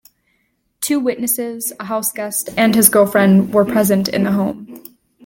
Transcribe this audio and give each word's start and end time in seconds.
Two 0.79 0.99
witnesses, 0.99 1.73
a 1.79 1.85
house 1.85 2.11
guest 2.11 2.49
and 2.57 2.73
his 2.73 2.89
girlfriend 2.89 3.53
were 3.53 3.63
present 3.63 4.07
in 4.07 4.23
the 4.23 4.31
home. 4.31 4.97